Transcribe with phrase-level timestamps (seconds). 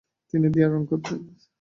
[0.29, 1.19] তিনি দেয়াল রঙ করতেন।